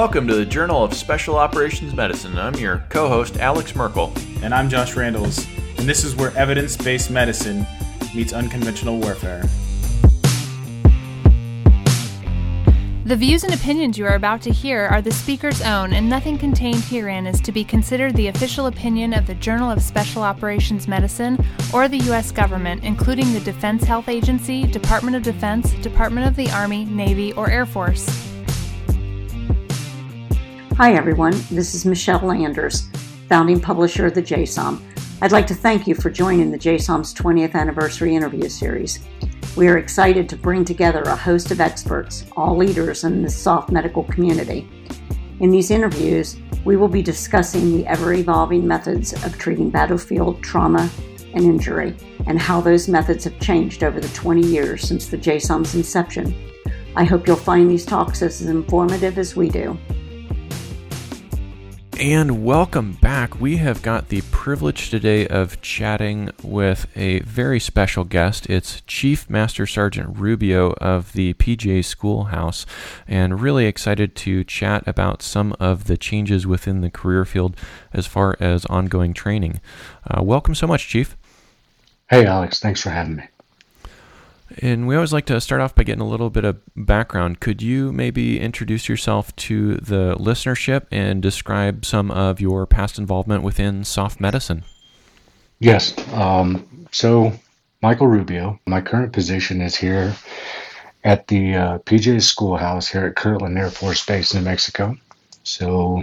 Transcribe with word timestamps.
Welcome 0.00 0.26
to 0.28 0.34
the 0.34 0.46
Journal 0.46 0.82
of 0.82 0.94
Special 0.94 1.36
Operations 1.36 1.92
Medicine. 1.92 2.38
I'm 2.38 2.54
your 2.54 2.82
co 2.88 3.06
host, 3.06 3.36
Alex 3.36 3.76
Merkel. 3.76 4.14
And 4.40 4.54
I'm 4.54 4.70
Josh 4.70 4.96
Randalls, 4.96 5.46
and 5.76 5.86
this 5.86 6.04
is 6.04 6.16
where 6.16 6.34
evidence 6.38 6.74
based 6.74 7.10
medicine 7.10 7.66
meets 8.14 8.32
unconventional 8.32 8.98
warfare. 8.98 9.42
The 13.04 13.14
views 13.14 13.44
and 13.44 13.52
opinions 13.52 13.98
you 13.98 14.06
are 14.06 14.14
about 14.14 14.40
to 14.40 14.50
hear 14.50 14.86
are 14.86 15.02
the 15.02 15.12
speaker's 15.12 15.60
own, 15.60 15.92
and 15.92 16.08
nothing 16.08 16.38
contained 16.38 16.82
herein 16.84 17.26
is 17.26 17.38
to 17.42 17.52
be 17.52 17.62
considered 17.62 18.16
the 18.16 18.28
official 18.28 18.68
opinion 18.68 19.12
of 19.12 19.26
the 19.26 19.34
Journal 19.34 19.70
of 19.70 19.82
Special 19.82 20.22
Operations 20.22 20.88
Medicine 20.88 21.44
or 21.74 21.88
the 21.88 21.98
U.S. 21.98 22.32
government, 22.32 22.84
including 22.84 23.34
the 23.34 23.40
Defense 23.40 23.84
Health 23.84 24.08
Agency, 24.08 24.66
Department 24.66 25.14
of 25.14 25.22
Defense, 25.22 25.74
Department 25.82 26.26
of 26.26 26.36
the 26.36 26.50
Army, 26.52 26.86
Navy, 26.86 27.34
or 27.34 27.50
Air 27.50 27.66
Force. 27.66 28.29
Hi, 30.80 30.94
everyone. 30.94 31.38
This 31.50 31.74
is 31.74 31.84
Michelle 31.84 32.26
Landers, 32.26 32.88
founding 33.28 33.60
publisher 33.60 34.06
of 34.06 34.14
the 34.14 34.22
JSOM. 34.22 34.80
I'd 35.20 35.30
like 35.30 35.46
to 35.48 35.54
thank 35.54 35.86
you 35.86 35.94
for 35.94 36.08
joining 36.08 36.50
the 36.50 36.58
JSOM's 36.58 37.12
20th 37.12 37.54
anniversary 37.54 38.16
interview 38.16 38.48
series. 38.48 39.00
We 39.58 39.68
are 39.68 39.76
excited 39.76 40.26
to 40.30 40.36
bring 40.36 40.64
together 40.64 41.02
a 41.02 41.14
host 41.14 41.50
of 41.50 41.60
experts, 41.60 42.24
all 42.34 42.56
leaders 42.56 43.04
in 43.04 43.20
the 43.20 43.28
SOF 43.28 43.70
medical 43.70 44.04
community. 44.04 44.66
In 45.40 45.50
these 45.50 45.70
interviews, 45.70 46.38
we 46.64 46.78
will 46.78 46.88
be 46.88 47.02
discussing 47.02 47.76
the 47.76 47.86
ever 47.86 48.14
evolving 48.14 48.66
methods 48.66 49.12
of 49.22 49.36
treating 49.36 49.68
battlefield 49.68 50.42
trauma 50.42 50.88
and 51.34 51.44
injury 51.44 51.94
and 52.26 52.40
how 52.40 52.62
those 52.62 52.88
methods 52.88 53.24
have 53.24 53.38
changed 53.38 53.84
over 53.84 54.00
the 54.00 54.08
20 54.14 54.46
years 54.46 54.88
since 54.88 55.08
the 55.08 55.18
JSOM's 55.18 55.74
inception. 55.74 56.34
I 56.96 57.04
hope 57.04 57.26
you'll 57.26 57.36
find 57.36 57.70
these 57.70 57.84
talks 57.84 58.22
as 58.22 58.40
informative 58.40 59.18
as 59.18 59.36
we 59.36 59.50
do 59.50 59.78
and 62.00 62.42
welcome 62.42 62.94
back. 62.94 63.38
We 63.38 63.58
have 63.58 63.82
got 63.82 64.08
the 64.08 64.22
privilege 64.30 64.88
today 64.88 65.26
of 65.26 65.60
chatting 65.60 66.30
with 66.42 66.86
a 66.96 67.20
very 67.20 67.60
special 67.60 68.04
guest. 68.04 68.48
It's 68.48 68.80
Chief 68.86 69.28
Master 69.28 69.66
Sergeant 69.66 70.16
Rubio 70.16 70.72
of 70.80 71.12
the 71.12 71.34
PJ 71.34 71.84
Schoolhouse, 71.84 72.64
and 73.06 73.42
really 73.42 73.66
excited 73.66 74.16
to 74.16 74.44
chat 74.44 74.82
about 74.88 75.20
some 75.20 75.54
of 75.60 75.84
the 75.88 75.98
changes 75.98 76.46
within 76.46 76.80
the 76.80 76.88
career 76.88 77.26
field 77.26 77.54
as 77.92 78.06
far 78.06 78.34
as 78.40 78.64
ongoing 78.64 79.12
training. 79.12 79.60
Uh, 80.08 80.22
welcome 80.22 80.54
so 80.54 80.66
much, 80.66 80.88
Chief. 80.88 81.18
Hey, 82.08 82.24
Alex. 82.24 82.60
Thanks 82.60 82.80
for 82.80 82.88
having 82.88 83.16
me. 83.16 83.24
And 84.58 84.86
we 84.86 84.94
always 84.94 85.12
like 85.12 85.26
to 85.26 85.40
start 85.40 85.60
off 85.60 85.74
by 85.74 85.84
getting 85.84 86.00
a 86.00 86.08
little 86.08 86.30
bit 86.30 86.44
of 86.44 86.60
background. 86.76 87.40
Could 87.40 87.62
you 87.62 87.92
maybe 87.92 88.40
introduce 88.40 88.88
yourself 88.88 89.34
to 89.36 89.76
the 89.76 90.16
listenership 90.16 90.86
and 90.90 91.22
describe 91.22 91.84
some 91.84 92.10
of 92.10 92.40
your 92.40 92.66
past 92.66 92.98
involvement 92.98 93.42
within 93.42 93.84
SOF 93.84 94.20
medicine? 94.20 94.64
Yes. 95.60 95.94
Um, 96.14 96.86
so, 96.90 97.32
Michael 97.82 98.08
Rubio, 98.08 98.58
my 98.66 98.80
current 98.80 99.12
position 99.12 99.60
is 99.60 99.76
here 99.76 100.14
at 101.04 101.28
the 101.28 101.54
uh, 101.54 101.78
PJ 101.78 102.22
Schoolhouse 102.22 102.88
here 102.88 103.06
at 103.06 103.16
Kirtland 103.16 103.56
Air 103.56 103.70
Force 103.70 104.04
Base, 104.04 104.34
New 104.34 104.42
Mexico. 104.42 104.96
So, 105.44 106.02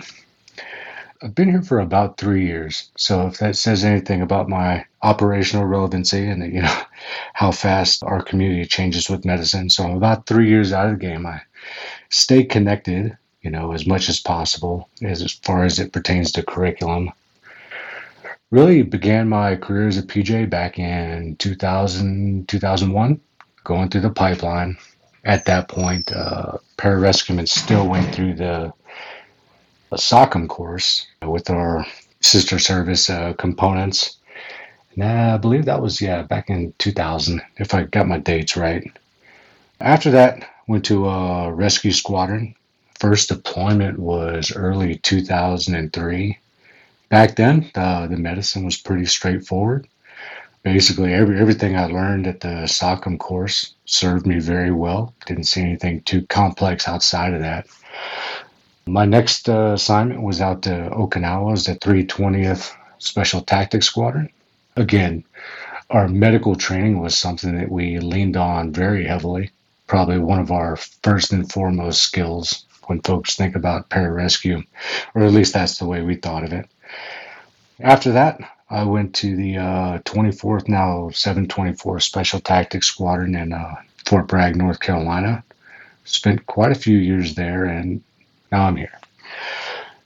I've 1.21 1.33
been 1.33 1.49
here 1.49 1.63
for 1.63 1.79
about 1.79 2.17
three 2.17 2.45
years. 2.45 2.91
So 2.95 3.27
if 3.27 3.39
that 3.39 3.55
says 3.55 3.83
anything 3.83 4.21
about 4.21 4.49
my 4.49 4.85
operational 5.01 5.65
relevancy 5.65 6.27
and 6.27 6.53
you 6.53 6.61
know 6.61 6.81
how 7.33 7.51
fast 7.51 8.03
our 8.03 8.21
community 8.21 8.65
changes 8.65 9.09
with 9.09 9.25
medicine, 9.25 9.69
so 9.69 9.83
I'm 9.83 9.97
about 9.97 10.27
three 10.27 10.49
years 10.49 10.73
out 10.73 10.87
of 10.87 10.99
the 10.99 11.05
game. 11.05 11.25
I 11.25 11.41
stay 12.09 12.43
connected, 12.43 13.17
you 13.41 13.49
know, 13.49 13.71
as 13.71 13.87
much 13.87 14.09
as 14.09 14.19
possible 14.19 14.89
as 15.01 15.31
far 15.43 15.63
as 15.63 15.79
it 15.79 15.91
pertains 15.91 16.31
to 16.33 16.43
curriculum. 16.43 17.11
Really 18.51 18.83
began 18.83 19.27
my 19.27 19.55
career 19.55 19.87
as 19.87 19.97
a 19.97 20.03
PJ 20.03 20.49
back 20.49 20.79
in 20.79 21.35
2000, 21.37 22.47
2001, 22.47 23.19
going 23.63 23.89
through 23.89 24.01
the 24.01 24.09
pipeline. 24.09 24.77
At 25.25 25.45
that 25.45 25.67
point, 25.67 26.13
uh, 26.13 26.59
pararescuemen 26.77 27.49
still 27.49 27.87
went 27.87 28.15
through 28.15 28.35
the 28.35 28.71
a 29.91 29.95
SOCM 29.95 30.47
course 30.47 31.07
with 31.25 31.49
our 31.49 31.85
sister 32.21 32.59
service 32.59 33.09
uh, 33.09 33.33
components. 33.33 34.17
And 34.93 35.03
I 35.03 35.37
believe 35.37 35.65
that 35.65 35.81
was, 35.81 36.01
yeah, 36.01 36.23
back 36.23 36.49
in 36.49 36.73
2000, 36.79 37.41
if 37.57 37.73
I 37.73 37.83
got 37.83 38.07
my 38.07 38.17
dates 38.17 38.57
right. 38.57 38.91
After 39.79 40.11
that, 40.11 40.49
went 40.67 40.85
to 40.85 41.07
a 41.07 41.51
rescue 41.53 41.91
squadron. 41.91 42.55
First 42.99 43.29
deployment 43.29 43.99
was 43.99 44.51
early 44.55 44.95
2003. 44.95 46.37
Back 47.09 47.35
then, 47.35 47.69
the, 47.73 48.07
the 48.09 48.17
medicine 48.17 48.65
was 48.65 48.75
pretty 48.75 49.05
straightforward. 49.05 49.87
Basically, 50.63 51.13
every, 51.13 51.39
everything 51.39 51.77
I 51.77 51.85
learned 51.85 52.27
at 52.27 52.41
the 52.41 52.65
SOCM 52.65 53.19
course 53.19 53.75
served 53.85 54.25
me 54.25 54.39
very 54.39 54.71
well. 54.71 55.13
Didn't 55.25 55.45
see 55.45 55.61
anything 55.61 56.01
too 56.01 56.25
complex 56.25 56.87
outside 56.87 57.33
of 57.33 57.41
that. 57.41 57.67
My 58.87 59.03
next 59.05 59.49
uh, 59.49 59.73
assignment 59.73 60.21
was 60.21 60.39
out 60.39 60.61
to 60.61 60.69
Okinawa 60.69 61.51
as 61.51 61.65
the 61.65 61.75
320th 61.75 62.73
Special 62.99 63.41
Tactics 63.41 63.85
Squadron. 63.85 64.29
Again, 64.77 65.25
our 65.89 66.07
medical 66.07 66.55
training 66.55 66.99
was 66.99 67.17
something 67.17 67.57
that 67.57 67.69
we 67.69 67.99
leaned 67.99 68.37
on 68.37 68.71
very 68.71 69.05
heavily. 69.05 69.51
Probably 69.87 70.19
one 70.19 70.39
of 70.39 70.51
our 70.51 70.77
first 70.77 71.33
and 71.33 71.51
foremost 71.51 72.01
skills 72.01 72.65
when 72.85 73.01
folks 73.01 73.35
think 73.35 73.57
about 73.57 73.89
pararescue, 73.89 74.65
or 75.13 75.23
at 75.23 75.33
least 75.33 75.53
that's 75.53 75.79
the 75.79 75.85
way 75.85 76.01
we 76.01 76.15
thought 76.15 76.45
of 76.45 76.53
it. 76.53 76.69
After 77.81 78.13
that, 78.13 78.39
I 78.69 78.83
went 78.83 79.13
to 79.15 79.35
the 79.35 79.57
uh, 79.57 79.99
24th, 79.99 80.69
now 80.69 81.09
724 81.09 81.99
Special 81.99 82.39
Tactics 82.39 82.87
Squadron 82.87 83.35
in 83.35 83.51
uh, 83.51 83.75
Fort 84.05 84.27
Bragg, 84.27 84.55
North 84.55 84.79
Carolina. 84.79 85.43
Spent 86.05 86.45
quite 86.45 86.71
a 86.71 86.75
few 86.75 86.97
years 86.97 87.35
there 87.35 87.65
and 87.65 88.01
now 88.51 88.65
I'm 88.65 88.75
here. 88.75 88.99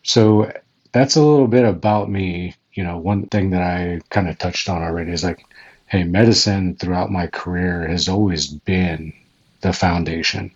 So 0.04 0.52
that's 0.92 1.16
a 1.16 1.22
little 1.22 1.48
bit 1.48 1.66
about 1.66 2.10
me. 2.10 2.56
You 2.74 2.84
know, 2.84 2.98
one 2.98 3.28
thing 3.28 3.52
that 3.52 3.62
I 3.62 4.02
kind 4.10 4.30
of 4.30 4.38
touched 4.38 4.70
on 4.70 4.82
already 4.82 5.12
is 5.12 5.24
like, 5.24 5.46
hey, 5.88 6.04
medicine 6.04 6.76
throughout 6.76 7.12
my 7.12 7.28
career 7.28 7.88
has 7.88 8.08
always 8.08 8.48
been 8.48 9.14
the 9.62 9.74
foundation. 9.74 10.52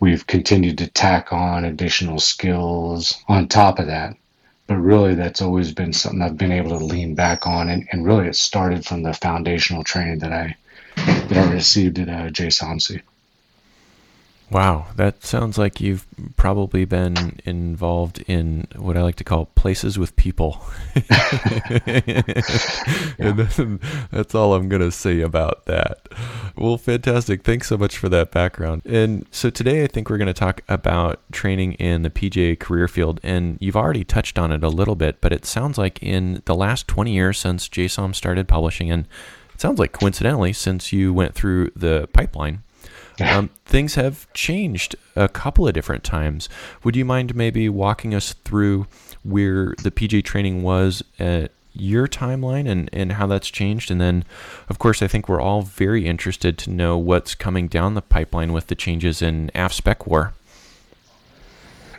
We've 0.00 0.26
continued 0.26 0.78
to 0.78 0.86
tack 0.86 1.32
on 1.32 1.64
additional 1.64 2.18
skills 2.18 3.22
on 3.28 3.48
top 3.48 3.78
of 3.78 3.86
that. 3.86 4.16
But 4.66 4.76
really, 4.76 5.14
that's 5.14 5.42
always 5.42 5.72
been 5.72 5.92
something 5.92 6.22
I've 6.22 6.38
been 6.38 6.52
able 6.52 6.78
to 6.78 6.84
lean 6.84 7.14
back 7.14 7.46
on. 7.46 7.68
And, 7.68 7.88
and 7.90 8.06
really, 8.06 8.28
it 8.28 8.36
started 8.36 8.86
from 8.86 9.02
the 9.02 9.12
foundational 9.12 9.82
training 9.82 10.20
that 10.20 10.32
I 10.32 10.56
that 10.96 11.36
I 11.36 11.52
received 11.52 11.98
at 11.98 12.08
uh, 12.08 12.30
JSOMC. 12.30 13.02
Wow, 14.50 14.86
that 14.96 15.24
sounds 15.24 15.58
like 15.58 15.80
you've 15.80 16.06
probably 16.36 16.84
been 16.84 17.40
involved 17.44 18.22
in 18.26 18.66
what 18.76 18.96
I 18.96 19.02
like 19.02 19.16
to 19.16 19.24
call 19.24 19.46
places 19.46 19.98
with 19.98 20.16
people. 20.16 20.62
And 23.20 23.38
that's 24.10 24.34
all 24.34 24.54
I'm 24.54 24.68
going 24.68 24.82
to 24.82 24.90
say 24.90 25.20
about 25.20 25.66
that. 25.66 26.08
Well, 26.56 26.78
fantastic. 26.78 27.42
Thanks 27.42 27.68
so 27.68 27.76
much 27.76 27.98
for 27.98 28.08
that 28.08 28.30
background. 28.30 28.82
And 28.84 29.26
so 29.30 29.50
today 29.50 29.84
I 29.84 29.86
think 29.86 30.08
we're 30.08 30.18
going 30.18 30.26
to 30.26 30.34
talk 30.34 30.62
about 30.68 31.20
training 31.32 31.74
in 31.74 32.02
the 32.02 32.10
PJ 32.10 32.58
career 32.60 32.88
field. 32.88 33.20
And 33.22 33.58
you've 33.60 33.76
already 33.76 34.04
touched 34.04 34.38
on 34.38 34.52
it 34.52 34.64
a 34.64 34.68
little 34.68 34.96
bit, 34.96 35.20
but 35.20 35.32
it 35.32 35.44
sounds 35.44 35.78
like 35.78 36.02
in 36.02 36.42
the 36.46 36.54
last 36.54 36.88
20 36.88 37.12
years 37.12 37.38
since 37.38 37.68
JSOM 37.68 38.14
started 38.14 38.48
publishing, 38.48 38.90
and 38.90 39.06
it 39.54 39.60
sounds 39.60 39.78
like 39.78 39.92
coincidentally 39.92 40.52
since 40.52 40.92
you 40.92 41.12
went 41.12 41.34
through 41.34 41.70
the 41.76 42.08
pipeline 42.12 42.62
um, 43.24 43.50
things 43.64 43.94
have 43.94 44.32
changed 44.32 44.96
a 45.16 45.28
couple 45.28 45.66
of 45.66 45.74
different 45.74 46.04
times. 46.04 46.48
Would 46.84 46.96
you 46.96 47.04
mind 47.04 47.34
maybe 47.34 47.68
walking 47.68 48.14
us 48.14 48.32
through 48.44 48.86
where 49.22 49.74
the 49.82 49.90
PJ 49.90 50.24
training 50.24 50.62
was 50.62 51.02
at 51.18 51.52
your 51.72 52.08
timeline 52.08 52.68
and, 52.68 52.88
and 52.92 53.12
how 53.12 53.26
that's 53.26 53.50
changed? 53.50 53.90
And 53.90 54.00
then, 54.00 54.24
of 54.68 54.78
course, 54.78 55.02
I 55.02 55.08
think 55.08 55.28
we're 55.28 55.40
all 55.40 55.62
very 55.62 56.06
interested 56.06 56.58
to 56.58 56.70
know 56.70 56.96
what's 56.96 57.34
coming 57.34 57.68
down 57.68 57.94
the 57.94 58.02
pipeline 58.02 58.52
with 58.52 58.68
the 58.68 58.74
changes 58.74 59.22
in 59.22 59.50
AFSPEC 59.54 60.06
war. 60.06 60.34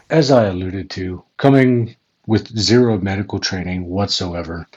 As 0.10 0.30
I 0.30 0.46
alluded 0.46 0.90
to, 0.92 1.24
coming 1.38 1.96
with 2.28 2.58
zero 2.58 2.98
medical 2.98 3.40
training 3.40 3.86
whatsoever, 3.86 4.68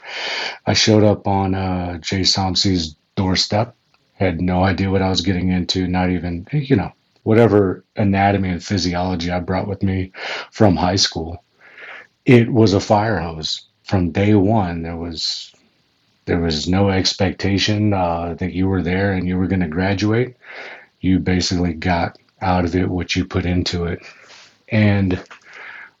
I 0.65 0.73
showed 0.73 1.03
up 1.03 1.27
on 1.27 1.55
uh, 1.55 1.97
JSOMC's 2.01 2.95
doorstep 3.15 3.75
had 4.15 4.41
no 4.41 4.63
idea 4.63 4.89
what 4.89 5.01
I 5.01 5.09
was 5.09 5.21
getting 5.21 5.49
into, 5.49 5.87
not 5.87 6.09
even, 6.09 6.47
you 6.51 6.75
know, 6.75 6.91
whatever 7.23 7.83
anatomy 7.95 8.49
and 8.49 8.63
physiology 8.63 9.31
I 9.31 9.39
brought 9.39 9.67
with 9.67 9.83
me 9.83 10.11
from 10.51 10.75
high 10.75 10.95
school. 10.95 11.43
It 12.25 12.51
was 12.51 12.73
a 12.73 12.79
fire 12.79 13.19
hose 13.19 13.63
from 13.83 14.11
day 14.11 14.33
one. 14.35 14.81
There 14.81 14.95
was 14.95 15.53
there 16.25 16.39
was 16.39 16.67
no 16.67 16.89
expectation 16.89 17.93
uh, 17.93 18.35
that 18.39 18.53
you 18.53 18.67
were 18.67 18.81
there 18.81 19.13
and 19.13 19.27
you 19.27 19.37
were 19.37 19.47
going 19.47 19.59
to 19.61 19.67
graduate. 19.67 20.35
You 20.99 21.19
basically 21.19 21.73
got 21.73 22.17
out 22.41 22.65
of 22.65 22.75
it 22.75 22.89
what 22.89 23.15
you 23.15 23.25
put 23.25 23.45
into 23.45 23.85
it. 23.85 23.99
And 24.69 25.23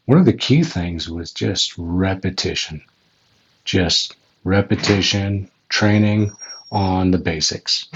one 0.05 0.17
of 0.17 0.25
the 0.25 0.33
key 0.33 0.63
things 0.63 1.09
was 1.09 1.31
just 1.31 1.75
repetition, 1.77 2.81
just 3.65 4.15
repetition, 4.43 5.49
training 5.69 6.31
on 6.75 7.11
the 7.11 7.17
basics. 7.17 7.87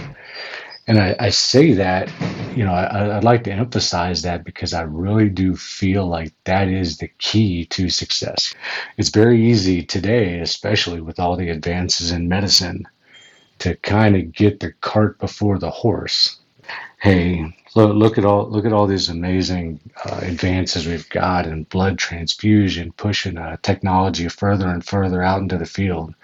And 0.88 0.98
I, 0.98 1.16
I 1.20 1.30
say 1.30 1.74
that, 1.74 2.10
you 2.56 2.64
know, 2.64 2.74
I, 2.74 3.18
I'd 3.18 3.24
like 3.24 3.44
to 3.44 3.52
emphasize 3.52 4.24
that 4.24 4.44
because 4.44 4.74
I 4.74 4.82
really 4.82 5.30
do 5.30 5.56
feel 5.56 6.08
like 6.08 6.34
that 6.46 6.68
is 6.68 6.98
the 6.98 7.10
key 7.20 7.66
to 7.66 7.90
success. 7.90 8.56
It's 8.98 9.10
very 9.10 9.46
easy 9.46 9.84
today, 9.84 10.40
especially 10.40 11.02
with 11.02 11.20
all 11.20 11.36
the 11.36 11.50
advances 11.50 12.12
in 12.12 12.28
medicine, 12.28 12.88
to 13.60 13.76
kind 13.76 14.16
of 14.16 14.32
get 14.32 14.62
the 14.62 14.72
cart 14.72 15.20
before 15.20 15.60
the 15.60 15.70
horse. 15.70 16.38
Hey, 17.00 17.54
look, 17.76 17.94
look 17.96 18.18
at 18.18 18.26
all 18.26 18.50
look 18.50 18.66
at 18.66 18.74
all 18.74 18.88
these 18.88 19.10
amazing 19.10 19.80
uh, 20.06 20.22
advances 20.24 20.88
we've 20.88 21.10
got 21.10 21.46
in 21.46 21.64
blood 21.64 21.98
transfusion, 21.98 22.94
pushing 22.94 23.38
uh, 23.38 23.58
technology 23.62 24.28
further 24.30 24.70
and 24.70 24.86
further 24.86 25.22
out 25.22 25.42
into 25.42 25.58
the 25.58 25.66
field. 25.66 26.16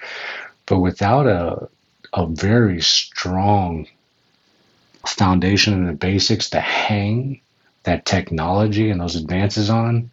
But 0.66 0.80
without 0.80 1.28
a 1.28 1.70
a 2.16 2.26
very 2.26 2.82
strong 2.82 3.88
foundation 5.06 5.74
and 5.74 5.88
the 5.88 5.94
basics 5.94 6.50
to 6.50 6.60
hang 6.60 7.42
that 7.84 8.06
technology 8.06 8.90
and 8.90 9.00
those 9.00 9.16
advances 9.16 9.70
on, 9.70 10.10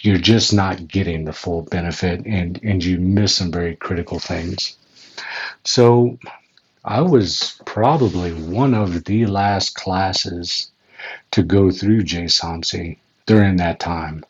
you're 0.00 0.18
just 0.18 0.52
not 0.52 0.88
getting 0.88 1.24
the 1.24 1.32
full 1.32 1.62
benefit 1.62 2.24
and, 2.26 2.58
and 2.62 2.82
you 2.82 2.98
miss 2.98 3.34
some 3.34 3.52
very 3.52 3.76
critical 3.76 4.18
things. 4.18 4.76
So 5.64 6.18
I 6.84 7.02
was 7.02 7.60
probably 7.66 8.32
one 8.32 8.74
of 8.74 9.04
the 9.04 9.26
last 9.26 9.74
classes 9.74 10.70
to 11.32 11.42
go 11.42 11.70
through 11.70 12.04
JSOMC 12.04 12.96
during 13.26 13.56
that 13.56 13.80
time. 13.80 14.24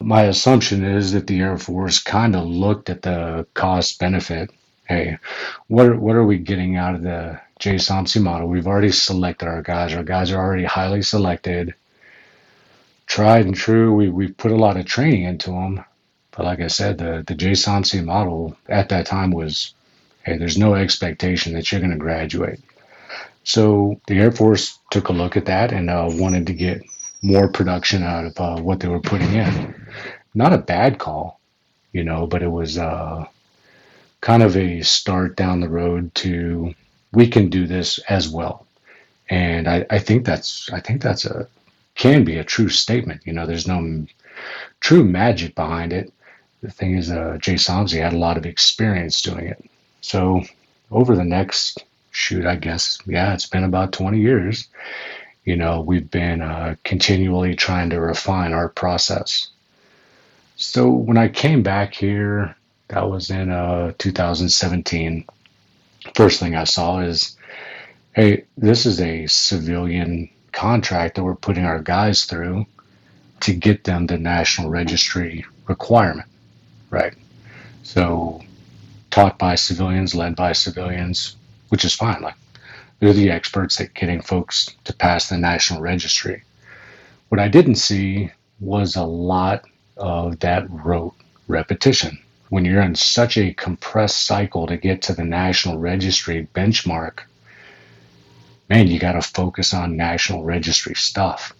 My 0.00 0.22
assumption 0.22 0.84
is 0.84 1.12
that 1.12 1.26
the 1.26 1.40
Air 1.40 1.58
Force 1.58 2.00
kind 2.00 2.36
of 2.36 2.44
looked 2.44 2.90
at 2.90 3.02
the 3.02 3.46
cost 3.54 3.98
benefit. 3.98 4.50
Hey, 4.86 5.18
what, 5.68 5.96
what 5.98 6.16
are 6.16 6.24
we 6.24 6.38
getting 6.38 6.76
out 6.76 6.94
of 6.94 7.02
the 7.02 7.40
JSOMC 7.60 8.22
model? 8.22 8.48
We've 8.48 8.66
already 8.66 8.92
selected 8.92 9.48
our 9.48 9.62
guys. 9.62 9.94
Our 9.94 10.04
guys 10.04 10.30
are 10.30 10.38
already 10.38 10.64
highly 10.64 11.02
selected, 11.02 11.74
tried 13.06 13.46
and 13.46 13.54
true. 13.54 13.94
We, 13.94 14.10
we've 14.10 14.36
put 14.36 14.52
a 14.52 14.56
lot 14.56 14.76
of 14.76 14.86
training 14.86 15.24
into 15.24 15.50
them. 15.50 15.84
But 16.32 16.46
like 16.46 16.60
I 16.60 16.66
said, 16.66 16.98
the, 16.98 17.24
the 17.26 17.34
JSOMC 17.34 18.04
model 18.04 18.56
at 18.68 18.90
that 18.90 19.06
time 19.06 19.30
was 19.30 19.74
Hey, 20.24 20.38
there's 20.38 20.56
no 20.56 20.74
expectation 20.74 21.52
that 21.52 21.70
you're 21.70 21.82
going 21.82 21.90
to 21.92 21.98
graduate. 21.98 22.58
So 23.42 24.00
the 24.06 24.18
Air 24.18 24.32
Force 24.32 24.78
took 24.90 25.10
a 25.10 25.12
look 25.12 25.36
at 25.36 25.44
that 25.46 25.70
and 25.70 25.90
uh, 25.90 26.08
wanted 26.10 26.46
to 26.46 26.54
get 26.54 26.82
more 27.20 27.46
production 27.48 28.02
out 28.02 28.24
of 28.24 28.40
uh, 28.40 28.62
what 28.62 28.80
they 28.80 28.88
were 28.88 29.00
putting 29.00 29.34
in. 29.34 29.74
Not 30.32 30.54
a 30.54 30.58
bad 30.58 30.98
call, 30.98 31.40
you 31.92 32.04
know, 32.04 32.26
but 32.26 32.42
it 32.42 32.48
was 32.50 32.78
uh, 32.78 33.26
kind 34.24 34.42
of 34.42 34.56
a 34.56 34.80
start 34.80 35.36
down 35.36 35.60
the 35.60 35.68
road 35.68 36.12
to 36.14 36.74
we 37.12 37.28
can 37.28 37.50
do 37.50 37.66
this 37.66 37.98
as 38.08 38.26
well. 38.26 38.66
And 39.28 39.68
I, 39.68 39.84
I 39.90 39.98
think 39.98 40.24
that's 40.24 40.72
I 40.72 40.80
think 40.80 41.02
that's 41.02 41.26
a 41.26 41.46
can 41.94 42.24
be 42.24 42.38
a 42.38 42.44
true 42.44 42.70
statement. 42.70 43.20
You 43.26 43.34
know, 43.34 43.46
there's 43.46 43.68
no 43.68 44.06
true 44.80 45.04
magic 45.04 45.54
behind 45.54 45.92
it. 45.92 46.10
The 46.62 46.70
thing 46.70 46.96
is, 46.96 47.10
uh, 47.10 47.36
JSOMC 47.38 48.00
had 48.00 48.14
a 48.14 48.18
lot 48.18 48.38
of 48.38 48.46
experience 48.46 49.20
doing 49.20 49.46
it. 49.46 49.62
So 50.00 50.42
over 50.90 51.14
the 51.14 51.24
next 51.24 51.84
shoot, 52.10 52.46
I 52.46 52.56
guess, 52.56 52.98
yeah, 53.04 53.34
it's 53.34 53.46
been 53.46 53.64
about 53.64 53.92
20 53.92 54.18
years. 54.18 54.68
You 55.44 55.56
know, 55.56 55.82
we've 55.82 56.10
been 56.10 56.40
uh, 56.40 56.76
continually 56.82 57.54
trying 57.56 57.90
to 57.90 58.00
refine 58.00 58.54
our 58.54 58.70
process. 58.70 59.48
So 60.56 60.88
when 60.88 61.18
I 61.18 61.28
came 61.28 61.62
back 61.62 61.92
here, 61.92 62.56
that 62.88 63.08
was 63.08 63.30
in 63.30 63.50
uh, 63.50 63.92
2017. 63.98 65.24
First 66.14 66.40
thing 66.40 66.54
I 66.54 66.64
saw 66.64 67.00
is, 67.00 67.36
hey, 68.12 68.44
this 68.56 68.86
is 68.86 69.00
a 69.00 69.26
civilian 69.26 70.28
contract 70.52 71.16
that 71.16 71.24
we're 71.24 71.34
putting 71.34 71.64
our 71.64 71.80
guys 71.80 72.24
through 72.24 72.66
to 73.40 73.52
get 73.52 73.84
them 73.84 74.06
the 74.06 74.18
national 74.18 74.70
registry 74.70 75.44
requirement, 75.66 76.28
right? 76.90 77.14
So 77.82 78.42
taught 79.10 79.38
by 79.38 79.54
civilians, 79.54 80.14
led 80.14 80.36
by 80.36 80.52
civilians, 80.52 81.36
which 81.68 81.84
is 81.84 81.94
fine. 81.94 82.22
Like 82.22 82.36
they're 83.00 83.12
the 83.12 83.30
experts 83.30 83.80
at 83.80 83.94
getting 83.94 84.22
folks 84.22 84.70
to 84.84 84.92
pass 84.92 85.28
the 85.28 85.38
national 85.38 85.80
registry. 85.80 86.42
What 87.28 87.40
I 87.40 87.48
didn't 87.48 87.76
see 87.76 88.30
was 88.60 88.96
a 88.96 89.04
lot 89.04 89.64
of 89.96 90.38
that 90.40 90.66
rote 90.70 91.14
repetition. 91.48 92.18
When 92.48 92.64
you're 92.64 92.82
in 92.82 92.94
such 92.94 93.36
a 93.36 93.54
compressed 93.54 94.22
cycle 94.24 94.66
to 94.66 94.76
get 94.76 95.02
to 95.02 95.14
the 95.14 95.24
national 95.24 95.78
registry 95.78 96.48
benchmark, 96.54 97.20
man, 98.68 98.86
you 98.86 98.98
got 98.98 99.12
to 99.12 99.22
focus 99.22 99.74
on 99.74 99.96
national 99.96 100.44
registry 100.44 100.94
stuff. 100.94 101.54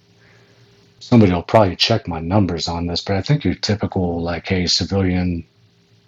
Somebody 1.01 1.33
will 1.33 1.43
probably 1.43 1.77
check 1.77 2.07
my 2.07 2.21
numbers 2.21 2.69
on 2.69 2.87
this, 2.87 3.03
but 3.03 3.17
I 3.17 3.23
think 3.23 3.45
your 3.45 3.55
typical, 3.55 4.23
like, 4.23 4.47
hey, 4.47 4.67
civilian 4.67 5.45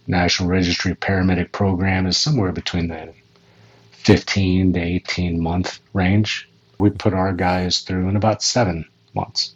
National 0.06 0.48
Registry 0.48 0.94
paramedic 0.94 1.50
program 1.50 2.06
is 2.06 2.16
somewhere 2.16 2.52
between 2.52 2.86
the 2.86 3.12
15 3.90 4.72
to 4.74 4.80
18 4.80 5.40
month 5.40 5.80
range. 5.92 6.48
We 6.78 6.90
put 6.90 7.12
our 7.12 7.32
guys 7.32 7.80
through 7.80 8.08
in 8.08 8.14
about 8.14 8.42
seven 8.42 8.86
months. 9.14 9.55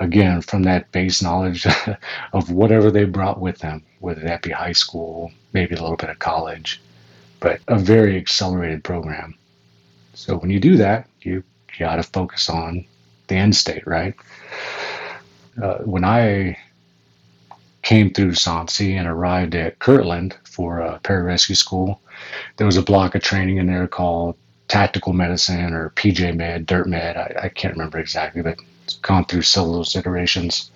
Again, 0.00 0.40
from 0.42 0.62
that 0.62 0.90
base 0.92 1.22
knowledge 1.22 1.66
of 2.32 2.50
whatever 2.50 2.90
they 2.90 3.04
brought 3.04 3.40
with 3.40 3.58
them, 3.58 3.82
whether 4.00 4.20
that 4.22 4.42
be 4.42 4.50
high 4.50 4.72
school, 4.72 5.32
maybe 5.52 5.74
a 5.74 5.80
little 5.80 5.96
bit 5.96 6.10
of 6.10 6.18
college, 6.18 6.80
but 7.40 7.60
a 7.68 7.78
very 7.78 8.16
accelerated 8.16 8.84
program. 8.84 9.36
So 10.14 10.36
when 10.36 10.50
you 10.50 10.60
do 10.60 10.76
that, 10.76 11.08
you 11.22 11.42
got 11.78 11.96
to 11.96 12.02
focus 12.02 12.48
on 12.48 12.84
the 13.28 13.36
end 13.36 13.56
state, 13.56 13.86
right? 13.86 14.14
Uh, 15.60 15.78
when 15.78 16.04
I 16.04 16.56
came 17.88 18.12
through 18.12 18.32
SOMC 18.32 18.98
and 18.98 19.08
arrived 19.08 19.54
at 19.54 19.78
Kirtland 19.78 20.36
for 20.44 20.80
a 20.80 21.00
pararescue 21.00 21.56
school. 21.56 22.02
There 22.58 22.66
was 22.66 22.76
a 22.76 22.82
block 22.82 23.14
of 23.14 23.22
training 23.22 23.56
in 23.56 23.66
there 23.66 23.86
called 23.86 24.36
tactical 24.68 25.14
medicine 25.14 25.72
or 25.72 25.88
PJ 25.96 26.36
Med, 26.36 26.66
Dirt 26.66 26.86
Med. 26.86 27.16
I, 27.16 27.44
I 27.44 27.48
can't 27.48 27.72
remember 27.72 27.98
exactly, 27.98 28.42
but 28.42 28.58
gone 28.94 29.24
through 29.24 29.42
several 29.42 29.74
those 29.74 29.96
iterations. 29.96 30.70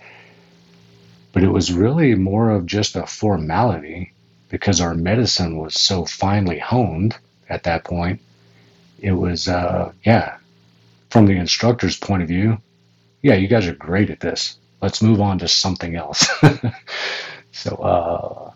But 1.33 1.42
it 1.42 1.49
was 1.49 1.73
really 1.73 2.14
more 2.14 2.50
of 2.50 2.66
just 2.66 2.97
a 2.97 3.07
formality 3.07 4.12
because 4.49 4.81
our 4.81 4.95
medicine 4.95 5.57
was 5.57 5.81
so 5.81 6.04
finely 6.04 6.59
honed 6.59 7.16
at 7.49 7.62
that 7.64 7.85
point. 7.85 8.21
It 9.00 9.12
was, 9.12 9.49
uh, 9.49 9.92
yeah, 10.04 10.37
from 11.11 11.26
the 11.26 11.37
instructor's 11.37 11.97
point 11.97 12.23
of 12.23 12.28
view, 12.28 12.59
yeah, 13.23 13.35
you 13.35 13.49
guys 13.49 13.66
are 13.66 13.75
great 13.75 14.11
at 14.11 14.21
this 14.21 14.59
let's 14.83 15.00
move 15.00 15.21
on 15.21 15.38
to 15.38 15.49
something 15.49 15.95
else. 15.97 16.28
so 17.52 17.76
uh, 17.76 18.50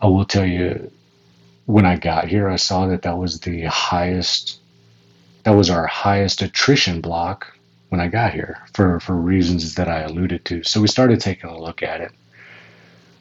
I 0.00 0.06
will 0.06 0.24
tell 0.24 0.46
you, 0.46 0.90
when 1.66 1.84
I 1.84 1.96
got 1.96 2.26
here, 2.26 2.48
I 2.48 2.56
saw 2.56 2.86
that 2.86 3.02
that 3.02 3.18
was 3.18 3.40
the 3.40 3.64
highest, 3.64 4.58
that 5.44 5.50
was 5.50 5.68
our 5.68 5.86
highest 5.86 6.40
attrition 6.40 7.02
block 7.02 7.57
when 7.88 8.00
I 8.00 8.08
got 8.08 8.32
here 8.32 8.58
for, 8.74 9.00
for 9.00 9.14
reasons 9.14 9.74
that 9.76 9.88
I 9.88 10.00
alluded 10.00 10.44
to. 10.46 10.62
So 10.62 10.80
we 10.80 10.88
started 10.88 11.20
taking 11.20 11.50
a 11.50 11.58
look 11.58 11.82
at 11.82 12.00
it. 12.00 12.12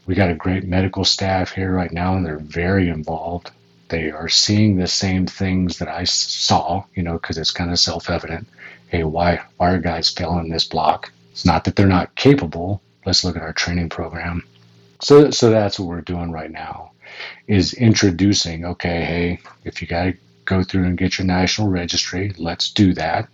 We 0.05 0.15
got 0.15 0.29
a 0.29 0.35
great 0.35 0.65
medical 0.65 1.03
staff 1.03 1.51
here 1.51 1.73
right 1.73 1.91
now, 1.91 2.15
and 2.15 2.25
they're 2.25 2.39
very 2.39 2.89
involved. 2.89 3.51
They 3.89 4.11
are 4.11 4.29
seeing 4.29 4.77
the 4.77 4.87
same 4.87 5.25
things 5.25 5.79
that 5.79 5.87
I 5.87 6.03
saw, 6.03 6.83
you 6.95 7.03
know, 7.03 7.13
because 7.13 7.37
it's 7.37 7.51
kind 7.51 7.71
of 7.71 7.79
self 7.79 8.09
evident. 8.09 8.47
Hey, 8.87 9.03
why, 9.03 9.41
why 9.57 9.71
are 9.71 9.79
guys 9.79 10.09
failing 10.09 10.49
this 10.49 10.65
block? 10.65 11.11
It's 11.31 11.45
not 11.45 11.65
that 11.65 11.75
they're 11.75 11.87
not 11.87 12.15
capable. 12.15 12.81
Let's 13.05 13.23
look 13.23 13.35
at 13.35 13.41
our 13.41 13.53
training 13.53 13.89
program. 13.89 14.43
So, 15.01 15.29
so 15.31 15.49
that's 15.49 15.79
what 15.79 15.87
we're 15.87 16.01
doing 16.01 16.31
right 16.31 16.51
now 16.51 16.91
is 17.47 17.73
introducing, 17.73 18.65
okay, 18.65 19.03
hey, 19.03 19.39
if 19.63 19.81
you 19.81 19.87
got 19.87 20.05
to 20.05 20.13
go 20.45 20.63
through 20.63 20.85
and 20.85 20.97
get 20.97 21.17
your 21.17 21.27
national 21.27 21.69
registry, 21.69 22.33
let's 22.37 22.71
do 22.71 22.93
that. 22.93 23.29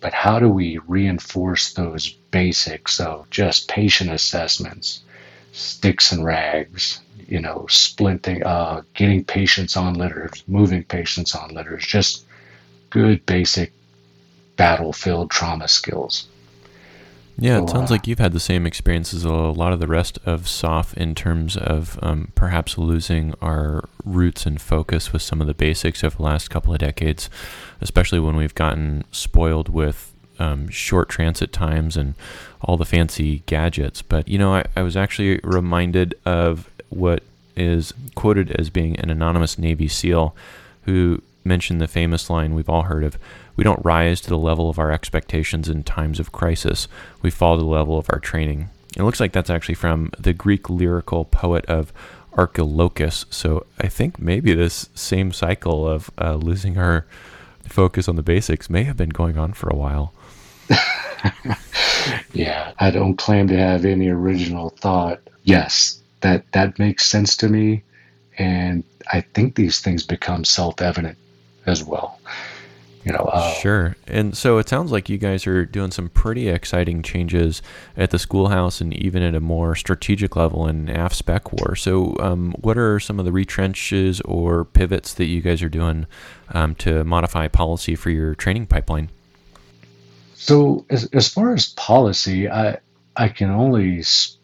But 0.00 0.12
how 0.12 0.38
do 0.38 0.48
we 0.48 0.78
reinforce 0.86 1.72
those 1.72 2.08
basics 2.08 3.00
of 3.00 3.28
just 3.30 3.68
patient 3.68 4.10
assessments, 4.10 5.02
sticks 5.52 6.12
and 6.12 6.24
rags, 6.24 7.00
you 7.26 7.40
know, 7.40 7.66
splinting, 7.68 8.44
uh, 8.44 8.82
getting 8.94 9.24
patients 9.24 9.76
on 9.76 9.94
litters, 9.94 10.44
moving 10.46 10.84
patients 10.84 11.34
on 11.34 11.52
litters, 11.52 11.84
just 11.84 12.24
good 12.90 13.26
basic 13.26 13.72
battlefield 14.56 15.30
trauma 15.30 15.68
skills. 15.68 16.28
Yeah, 17.40 17.62
it 17.62 17.70
sounds 17.70 17.90
like 17.92 18.08
you've 18.08 18.18
had 18.18 18.32
the 18.32 18.40
same 18.40 18.66
experience 18.66 19.14
as 19.14 19.24
a 19.24 19.32
lot 19.32 19.72
of 19.72 19.78
the 19.78 19.86
rest 19.86 20.18
of 20.26 20.48
SOF 20.48 20.92
in 20.94 21.14
terms 21.14 21.56
of 21.56 21.96
um, 22.02 22.32
perhaps 22.34 22.76
losing 22.76 23.32
our 23.40 23.88
roots 24.04 24.44
and 24.44 24.60
focus 24.60 25.12
with 25.12 25.22
some 25.22 25.40
of 25.40 25.46
the 25.46 25.54
basics 25.54 26.02
over 26.02 26.16
the 26.16 26.22
last 26.22 26.50
couple 26.50 26.72
of 26.72 26.80
decades, 26.80 27.30
especially 27.80 28.18
when 28.18 28.34
we've 28.34 28.56
gotten 28.56 29.04
spoiled 29.12 29.68
with 29.68 30.12
um, 30.40 30.68
short 30.68 31.08
transit 31.08 31.52
times 31.52 31.96
and 31.96 32.16
all 32.60 32.76
the 32.76 32.84
fancy 32.84 33.44
gadgets. 33.46 34.02
But, 34.02 34.26
you 34.26 34.38
know, 34.38 34.54
I, 34.54 34.64
I 34.74 34.82
was 34.82 34.96
actually 34.96 35.38
reminded 35.44 36.16
of 36.24 36.68
what 36.88 37.22
is 37.54 37.94
quoted 38.16 38.50
as 38.52 38.68
being 38.68 38.98
an 38.98 39.10
anonymous 39.10 39.58
Navy 39.58 39.86
SEAL 39.86 40.34
who 40.82 41.22
mentioned 41.48 41.80
the 41.80 41.88
famous 41.88 42.30
line 42.30 42.54
we've 42.54 42.68
all 42.68 42.82
heard 42.82 43.02
of 43.02 43.18
We 43.56 43.64
don't 43.64 43.84
rise 43.84 44.20
to 44.20 44.28
the 44.28 44.38
level 44.38 44.70
of 44.70 44.78
our 44.78 44.92
expectations 44.92 45.68
in 45.68 45.82
times 45.82 46.20
of 46.20 46.30
crisis, 46.30 46.86
we 47.22 47.30
fall 47.30 47.56
to 47.56 47.62
the 47.62 47.68
level 47.68 47.98
of 47.98 48.06
our 48.10 48.20
training. 48.20 48.68
It 48.96 49.02
looks 49.02 49.18
like 49.18 49.32
that's 49.32 49.50
actually 49.50 49.74
from 49.74 50.12
the 50.18 50.32
Greek 50.32 50.70
lyrical 50.70 51.24
poet 51.24 51.64
of 51.66 51.92
Archilochus. 52.34 53.26
So 53.30 53.66
I 53.80 53.88
think 53.88 54.20
maybe 54.20 54.54
this 54.54 54.88
same 54.94 55.32
cycle 55.32 55.88
of 55.88 56.10
uh, 56.18 56.34
losing 56.34 56.78
our 56.78 57.06
focus 57.64 58.08
on 58.08 58.16
the 58.16 58.22
basics 58.22 58.70
may 58.70 58.84
have 58.84 58.96
been 58.96 59.10
going 59.10 59.36
on 59.36 59.52
for 59.52 59.68
a 59.68 59.76
while. 59.76 60.12
yeah, 62.32 62.72
I 62.78 62.90
don't 62.90 63.16
claim 63.16 63.48
to 63.48 63.56
have 63.56 63.84
any 63.84 64.08
original 64.08 64.70
thought. 64.70 65.20
Yes, 65.42 66.00
that 66.20 66.50
that 66.52 66.78
makes 66.78 67.06
sense 67.06 67.36
to 67.38 67.48
me, 67.48 67.82
and 68.36 68.84
I 69.12 69.22
think 69.22 69.54
these 69.54 69.80
things 69.80 70.02
become 70.04 70.44
self-evident 70.44 71.16
as 71.68 71.84
well 71.84 72.18
you 73.08 73.14
know. 73.14 73.24
Uh, 73.24 73.52
sure. 73.54 73.96
And 74.06 74.36
so 74.36 74.58
it 74.58 74.68
sounds 74.68 74.92
like 74.92 75.08
you 75.08 75.16
guys 75.16 75.46
are 75.46 75.64
doing 75.64 75.90
some 75.90 76.10
pretty 76.10 76.48
exciting 76.48 77.02
changes 77.02 77.62
at 77.96 78.10
the 78.10 78.18
schoolhouse 78.18 78.80
and 78.80 78.94
even 78.94 79.22
at 79.22 79.34
a 79.34 79.40
more 79.40 79.74
strategic 79.74 80.36
level 80.36 80.66
in 80.66 80.88
AF 80.90 81.14
Spec 81.14 81.52
War. 81.52 81.74
So, 81.74 82.16
um, 82.20 82.54
what 82.60 82.76
are 82.76 83.00
some 83.00 83.18
of 83.18 83.24
the 83.24 83.30
retrenches 83.30 84.20
or 84.26 84.64
pivots 84.64 85.14
that 85.14 85.24
you 85.24 85.40
guys 85.40 85.62
are 85.62 85.70
doing 85.70 86.06
um, 86.52 86.74
to 86.76 87.02
modify 87.04 87.48
policy 87.48 87.94
for 87.94 88.10
your 88.10 88.34
training 88.34 88.66
pipeline? 88.66 89.10
So, 90.34 90.84
as, 90.90 91.06
as 91.12 91.28
far 91.28 91.54
as 91.54 91.68
policy, 91.70 92.48
I 92.48 92.78
I 93.16 93.28
can 93.28 93.50
only 93.50 94.02
sp- 94.04 94.38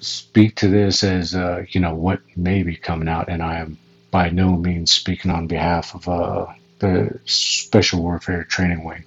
speak 0.00 0.56
to 0.56 0.68
this 0.68 1.04
as 1.04 1.34
uh, 1.34 1.64
you 1.68 1.80
know 1.80 1.94
what 1.94 2.20
may 2.36 2.62
be 2.62 2.74
coming 2.74 3.08
out, 3.08 3.28
and 3.28 3.42
I 3.42 3.58
am 3.58 3.78
by 4.16 4.30
no 4.30 4.56
means 4.56 4.90
speaking 4.90 5.30
on 5.30 5.46
behalf 5.46 5.94
of 5.94 6.08
uh, 6.08 6.46
the 6.78 7.20
Special 7.26 8.00
Warfare 8.00 8.44
Training 8.44 8.82
Wing. 8.82 9.04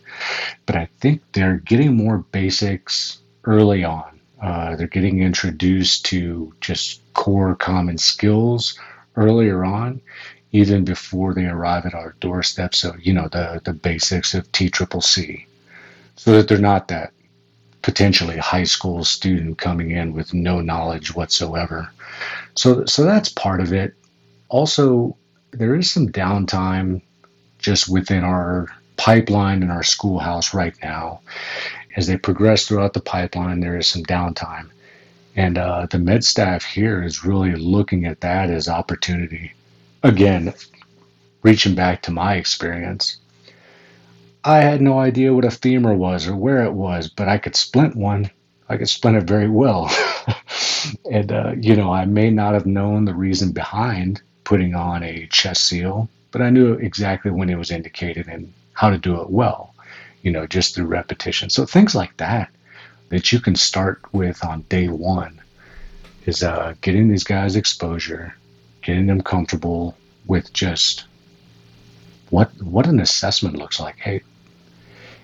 But 0.68 0.75
I 0.75 0.88
think 1.00 1.24
they're 1.32 1.58
getting 1.58 1.98
more 1.98 2.20
basics 2.20 3.18
early 3.44 3.84
on. 3.84 4.20
Uh, 4.39 4.75
they're 4.75 4.86
getting 4.86 5.24
introduced 5.24 6.06
to 6.06 6.54
just 6.62 7.01
core 7.16 7.56
common 7.56 7.98
skills 7.98 8.80
earlier 9.16 9.66
on, 9.66 10.00
even 10.51 10.86
before 10.86 11.34
they 11.34 11.46
arrive 11.48 11.88
at 11.88 11.96
our 11.96 12.13
doorstep. 12.20 12.75
So, 12.75 12.94
you 13.01 13.13
know, 13.13 13.30
the, 13.30 13.62
the 13.63 13.74
basics 13.74 14.36
of 14.36 14.51
TCCC, 14.51 15.48
so 16.18 16.34
that 16.34 16.48
they're 16.48 16.60
not 16.60 16.89
that 16.89 17.13
potentially 17.82 18.38
high 18.38 18.66
school 18.66 19.04
student 19.04 19.58
coming 19.58 19.89
in 19.89 20.13
with 20.13 20.36
no 20.36 20.62
knowledge 20.62 21.16
whatsoever. 21.16 21.89
So, 22.54 22.86
so 22.86 23.06
that's 23.06 23.30
part 23.30 23.60
of 23.60 23.74
it. 23.74 23.96
Also, 24.50 25.15
there 25.51 25.75
is 25.75 25.89
some 25.89 26.12
downtime 26.12 27.01
just 27.60 27.88
within 27.88 28.24
our 28.24 28.68
pipeline 28.98 29.63
in 29.63 29.70
our 29.70 29.84
schoolhouse 29.84 30.53
right 30.53 30.75
now. 30.84 31.22
As 31.96 32.08
they 32.08 32.18
progress 32.18 32.68
throughout 32.68 32.94
the 32.94 33.01
pipeline, 33.01 33.60
there 33.60 33.77
is 33.77 33.88
some 33.88 34.03
downtime. 34.03 34.70
And 35.36 35.58
uh, 35.58 35.88
the 35.89 36.00
med 36.00 36.24
staff 36.24 36.63
here 36.63 37.03
is 37.03 37.24
really 37.24 37.56
looking 37.56 38.06
at 38.06 38.22
that 38.22 38.50
as 38.50 38.68
opportunity. 38.68 39.53
Again, 40.03 40.53
reaching 41.44 41.75
back 41.75 42.01
to 42.03 42.12
my 42.12 42.36
experience, 42.36 43.18
I 44.44 44.58
had 44.58 44.82
no 44.82 45.00
idea 45.00 45.34
what 45.34 45.46
a 45.46 45.51
femur 45.51 45.94
was 45.94 46.27
or 46.27 46.36
where 46.36 46.63
it 46.63 46.74
was, 46.74 47.08
but 47.08 47.27
I 47.27 47.38
could 47.38 47.56
splint 47.56 47.96
one. 47.96 48.32
I 48.68 48.77
could 48.77 48.89
splint 48.89 49.18
it 49.18 49.24
very 49.24 49.50
well. 49.50 49.91
and, 51.12 51.32
uh, 51.32 51.53
you 51.60 51.75
know, 51.75 51.91
I 51.91 52.06
may 52.06 52.29
not 52.29 52.53
have 52.53 52.65
known 52.65 53.06
the 53.06 53.13
reason 53.13 53.51
behind 53.51 54.22
putting 54.50 54.74
on 54.75 55.03
a 55.03 55.27
chest 55.27 55.62
seal 55.65 56.10
but 56.32 56.41
I 56.41 56.50
knew 56.50 56.74
exactly 56.74 57.32
when 57.32 57.50
it 57.50 57.58
was 57.58 57.72
indicated 57.72 58.27
and 58.27 58.53
how 58.74 58.89
to 58.89 58.98
do 58.98 59.22
it 59.22 59.29
well, 59.29 59.74
you 60.22 60.32
know, 60.32 60.46
just 60.46 60.75
through 60.75 60.86
repetition. 60.86 61.50
So 61.50 61.65
things 61.65 61.96
like 61.96 62.15
that 62.18 62.50
that 63.10 63.32
you 63.32 63.39
can 63.39 63.56
start 63.56 64.01
with 64.12 64.44
on 64.46 64.62
day 64.63 64.88
one 64.88 65.41
is 66.25 66.44
uh, 66.44 66.75
getting 66.82 67.08
these 67.08 67.24
guys 67.24 67.56
exposure, 67.56 68.36
getting 68.84 69.08
them 69.08 69.22
comfortable 69.22 69.98
with 70.27 70.53
just 70.53 71.06
what 72.29 72.51
what 72.62 72.86
an 72.86 73.00
assessment 73.00 73.58
looks 73.58 73.79
like. 73.79 73.98
Hey, 73.98 74.22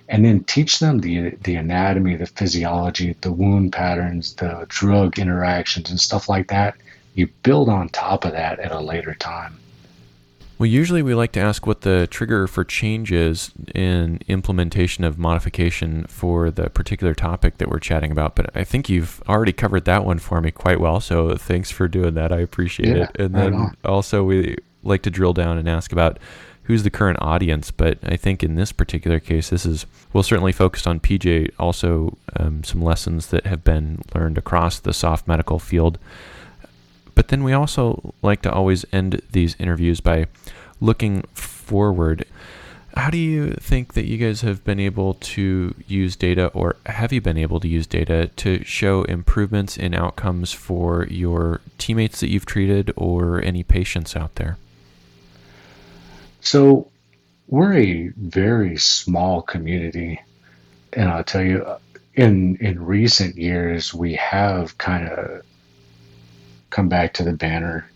and 0.10 0.25
then 0.25 0.44
teach 0.44 0.79
them 0.79 1.00
the 1.00 1.32
the 1.44 1.55
anatomy, 1.55 2.15
the 2.15 2.25
physiology, 2.25 3.15
the 3.22 3.32
wound 3.32 3.74
patterns, 3.74 4.34
the 4.36 4.65
drug 4.70 5.20
interactions, 5.20 5.91
and 5.91 6.00
stuff 6.00 6.27
like 6.27 6.48
that. 6.48 6.75
You 7.15 7.27
build 7.43 7.69
on 7.69 7.89
top 7.89 8.25
of 8.25 8.34
that 8.34 8.60
at 8.60 8.72
a 8.72 8.79
later 8.79 9.15
time. 9.15 9.57
Well, 10.57 10.67
usually 10.67 11.01
we 11.01 11.13
like 11.13 11.34
to 11.34 11.41
ask 11.41 11.67
what 11.67 11.81
the 11.81 12.07
trigger 12.07 12.48
for 12.48 12.63
change 12.63 13.12
is 13.12 13.51
in 13.74 14.19
implementation 14.27 15.03
of 15.03 15.17
modification 15.17 16.05
for 16.05 16.50
the 16.50 16.69
particular 16.69 17.13
topic 17.13 17.57
that 17.57 17.69
we're 17.69 17.79
chatting 17.79 18.12
about. 18.12 18.36
But 18.36 18.55
I 18.55 18.63
think 18.63 18.88
you've 18.88 19.22
already 19.27 19.51
covered 19.51 19.84
that 19.86 20.05
one 20.05 20.19
for 20.19 20.39
me 20.39 20.51
quite 20.51 20.79
well. 20.79 21.01
So 21.01 21.36
thanks 21.36 21.72
for 21.72 21.89
doing 21.89 22.13
that. 22.13 22.31
I 22.31 22.39
appreciate 22.39 22.95
yeah, 22.95 23.03
it. 23.03 23.19
And 23.19 23.36
then 23.36 23.72
also, 23.84 24.24
we 24.24 24.55
like 24.84 25.01
to 25.01 25.10
drill 25.10 25.34
down 25.34 25.57
and 25.57 25.67
ask 25.67 25.91
about 25.91 26.19
who's 26.63 26.84
the 26.84 26.89
current 26.89 27.17
audience. 27.22 27.69
But 27.72 28.00
I 28.03 28.15
think 28.15 28.41
in 28.41 28.55
this 28.55 28.72
particular 28.72 29.19
case, 29.19 29.50
this 29.50 29.65
is, 29.65 29.86
well, 30.13 30.24
certainly 30.24 30.53
focused 30.53 30.88
on 30.88 31.01
PJ, 31.01 31.51
also 31.60 32.17
um, 32.38 32.63
some 32.63 32.81
lessons 32.81 33.27
that 33.27 33.45
have 33.45 33.65
been 33.65 34.03
learned 34.13 34.38
across 34.38 34.79
the 34.79 34.93
SOF 34.93 35.27
medical 35.27 35.60
field. 35.60 35.98
But 37.15 37.29
then 37.29 37.43
we 37.43 37.53
also 37.53 38.13
like 38.22 38.41
to 38.43 38.51
always 38.51 38.86
end 38.91 39.22
these 39.31 39.55
interviews 39.57 40.01
by 40.01 40.27
looking 40.79 41.24
forward. 41.34 42.25
How 42.95 43.10
do 43.10 43.17
you 43.17 43.51
think 43.53 43.93
that 43.93 44.05
you 44.05 44.17
guys 44.17 44.41
have 44.41 44.63
been 44.63 44.79
able 44.79 45.15
to 45.15 45.75
use 45.88 46.15
data, 46.15 46.48
or 46.48 46.77
have 46.86 47.12
you 47.12 47.19
been 47.19 47.38
able 47.38 47.60
to 47.60 47.67
use 47.67 47.88
data 47.88 48.27
to 48.38 48.63
show 48.63 49.03
improvements 49.03 49.75
in 49.77 49.93
outcomes 49.93 50.53
for 50.53 51.05
your 51.07 51.62
teammates 51.77 52.19
that 52.22 52.29
you've 52.29 52.45
treated 52.45 52.93
or 52.95 53.41
any 53.41 53.63
patients 53.63 54.15
out 54.15 54.36
there? 54.36 54.57
So, 56.39 56.88
we're 57.48 57.74
a 57.74 58.07
very 58.17 58.77
small 58.77 59.41
community, 59.41 60.22
and 60.93 61.10
I'll 61.10 61.24
tell 61.24 61.43
you, 61.43 61.65
in 62.13 62.55
in 62.57 62.84
recent 62.84 63.36
years, 63.36 63.93
we 63.93 64.15
have 64.15 64.77
kind 64.77 65.10
of 65.10 65.43
come 66.75 66.89
back 66.89 67.13
to 67.13 67.24
the 67.24 67.32
banner, 67.32 67.89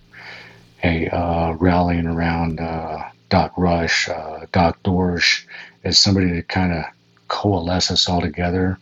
a 0.84 1.10
uh, 1.10 1.52
rallying 1.60 2.08
around 2.08 2.62
uh, 2.62 3.04
Doc 3.28 3.52
Rush, 3.58 4.08
uh, 4.08 4.46
Doc 4.54 4.82
Dorsch, 4.84 5.44
as 5.84 6.00
somebody 6.00 6.32
to 6.32 6.42
kind 6.44 6.72
of 6.72 6.86
coalesce 7.28 7.92
us 7.92 8.08
all 8.08 8.22
together. 8.22 8.80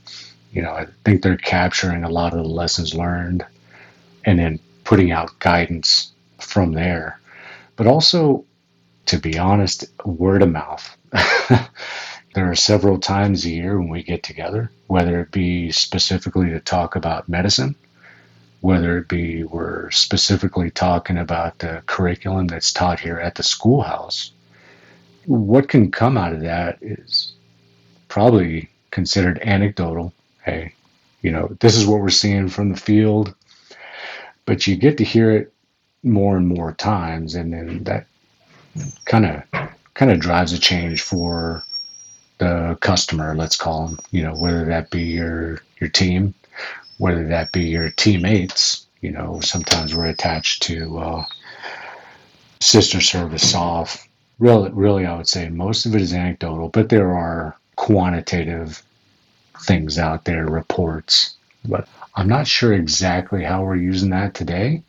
You 0.52 0.62
know, 0.62 0.72
I 0.72 0.86
think 1.04 1.24
they're 1.24 1.36
capturing 1.36 2.04
a 2.04 2.10
lot 2.10 2.34
of 2.34 2.44
the 2.44 2.50
lessons 2.50 2.94
learned 2.94 3.44
and 4.24 4.38
then 4.38 4.60
putting 4.84 5.12
out 5.12 5.40
guidance 5.40 6.12
from 6.40 6.74
there. 6.74 7.20
But 7.76 7.88
also, 7.88 8.46
to 9.08 9.18
be 9.18 9.40
honest, 9.40 9.86
word 10.06 10.44
of 10.44 10.52
mouth. 10.52 10.96
there 12.36 12.52
are 12.52 12.56
several 12.56 13.00
times 13.00 13.46
a 13.46 13.50
year 13.50 13.80
when 13.80 13.90
we 13.90 14.04
get 14.04 14.22
together, 14.22 14.70
whether 14.86 15.22
it 15.22 15.32
be 15.32 15.72
specifically 15.72 16.50
to 16.50 16.60
talk 16.60 16.96
about 16.96 17.28
medicine 17.28 17.76
whether 18.62 18.98
it 18.98 19.08
be 19.08 19.44
we're 19.44 19.90
specifically 19.92 20.72
talking 20.72 21.18
about 21.18 21.60
the 21.60 21.84
curriculum 21.86 22.48
that's 22.48 22.74
taught 22.74 23.00
here 23.00 23.20
at 23.20 23.36
the 23.36 23.44
schoolhouse. 23.44 24.32
What 25.26 25.70
can 25.70 25.92
come 25.92 26.18
out 26.18 26.34
of 26.34 26.42
that 26.42 26.80
is 26.82 27.34
probably 28.08 28.70
considered 28.92 29.40
anecdotal. 29.44 30.14
Hey, 30.44 30.74
you 31.22 31.32
know, 31.32 31.56
this 31.60 31.76
is 31.76 31.86
what 31.86 32.00
we're 32.00 32.10
seeing 32.10 32.48
from 32.48 32.70
the 32.70 32.80
field, 32.80 33.36
but 34.46 34.66
you 34.66 34.76
get 34.76 34.98
to 34.98 35.04
hear 35.04 35.32
it 35.32 35.54
more 36.04 36.38
and 36.38 36.48
more 36.48 36.72
times, 36.74 37.36
and 37.36 37.54
then 37.54 37.84
that 37.84 38.08
kind 39.06 39.26
of 39.26 39.44
kind 39.94 40.12
of 40.12 40.20
drives 40.20 40.54
a 40.54 40.60
change 40.60 41.02
for 41.02 41.64
the 42.38 42.78
customer. 42.82 43.36
Let's 43.36 43.56
call 43.56 43.88
them, 43.88 44.00
you 44.12 44.24
know, 44.24 44.34
whether 44.34 44.66
that 44.66 44.90
be 44.90 45.04
your 45.04 45.62
your 45.80 45.90
team 45.90 46.34
whether 46.98 47.28
that 47.28 47.52
be 47.52 47.64
your 47.64 47.90
teammates. 47.90 48.86
You 49.02 49.12
know, 49.12 49.40
sometimes 49.42 49.96
we're 49.96 50.08
attached 50.08 50.64
to 50.64 50.98
uh, 50.98 51.26
sister 52.60 53.02
service 53.02 53.52
SOF. 53.52 54.08
Really, 54.40 54.72
really, 54.72 55.06
I 55.06 55.16
would 55.18 55.28
say 55.28 55.50
most 55.50 55.86
of 55.86 55.96
it 55.96 56.02
is 56.02 56.14
anecdotal, 56.14 56.70
but 56.70 56.90
there 56.90 57.16
are 57.16 57.58
quantitative 57.76 58.82
things 59.64 59.98
out 59.98 60.26
there, 60.26 60.46
reports. 60.46 61.36
But 61.66 61.88
I'm 62.16 62.28
not 62.28 62.48
sure 62.48 62.74
exactly 62.74 63.44
how 63.44 63.64
we're 63.64 63.76
using 63.76 64.12
that 64.12 64.34
today. 64.34 64.84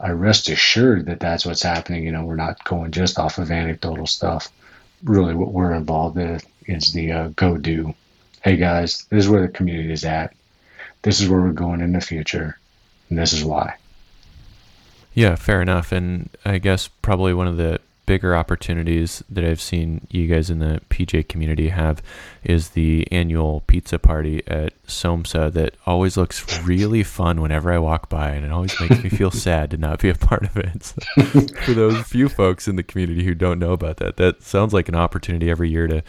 I 0.00 0.10
rest 0.10 0.48
assured 0.48 1.06
that 1.06 1.20
that's 1.20 1.46
what's 1.46 1.62
happening. 1.62 2.04
You 2.04 2.12
know, 2.12 2.24
we're 2.24 2.36
not 2.36 2.62
going 2.64 2.90
just 2.90 3.18
off 3.18 3.38
of 3.38 3.50
anecdotal 3.50 4.06
stuff. 4.06 4.50
Really, 5.04 5.34
what 5.34 5.52
we're 5.52 5.74
involved 5.74 6.18
in 6.18 6.40
is 6.66 6.92
the 6.92 7.12
uh, 7.12 7.28
go 7.28 7.56
do. 7.56 7.94
Hey 8.42 8.56
guys, 8.56 9.06
this 9.10 9.24
is 9.24 9.28
where 9.28 9.42
the 9.42 9.48
community 9.48 9.92
is 9.92 10.04
at. 10.04 10.34
This 11.04 11.20
is 11.20 11.28
where 11.28 11.40
we're 11.40 11.52
going 11.52 11.80
in 11.80 11.92
the 11.92 12.00
future, 12.00 12.58
and 13.10 13.18
this 13.18 13.32
is 13.32 13.44
why. 13.44 13.76
Yeah, 15.12 15.36
fair 15.36 15.62
enough. 15.62 15.92
And 15.92 16.30
I 16.44 16.58
guess 16.58 16.88
probably 16.88 17.34
one 17.34 17.46
of 17.46 17.58
the 17.58 17.78
bigger 18.06 18.34
opportunities 18.36 19.22
that 19.30 19.44
I've 19.44 19.60
seen 19.60 20.06
you 20.10 20.26
guys 20.26 20.50
in 20.50 20.58
the 20.58 20.80
PJ 20.90 21.28
community 21.28 21.70
have 21.70 22.02
is 22.42 22.70
the 22.70 23.06
annual 23.10 23.62
pizza 23.66 23.98
party 23.98 24.42
at 24.46 24.74
SOMSA 24.86 25.52
that 25.52 25.74
always 25.86 26.16
looks 26.16 26.62
really 26.62 27.02
fun 27.04 27.40
whenever 27.40 27.70
I 27.70 27.78
walk 27.78 28.08
by, 28.08 28.30
and 28.30 28.44
it 28.44 28.50
always 28.50 28.78
makes 28.80 29.02
me 29.02 29.10
feel 29.10 29.30
sad 29.30 29.70
to 29.72 29.76
not 29.76 30.00
be 30.00 30.08
a 30.08 30.14
part 30.14 30.44
of 30.44 30.56
it. 30.56 30.84
So 30.84 31.00
for 31.64 31.72
those 31.72 32.00
few 32.02 32.28
folks 32.30 32.66
in 32.66 32.76
the 32.76 32.82
community 32.82 33.24
who 33.24 33.34
don't 33.34 33.58
know 33.58 33.72
about 33.72 33.98
that, 33.98 34.16
that 34.16 34.42
sounds 34.42 34.72
like 34.72 34.88
an 34.88 34.94
opportunity 34.94 35.50
every 35.50 35.70
year 35.70 35.86
to 35.86 36.02